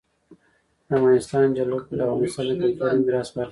[0.85, 3.49] د افغانستان جلکو د افغانستان د کلتوري میراث برخه ده.